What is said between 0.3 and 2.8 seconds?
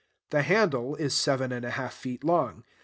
The handle is seven and a half feet long.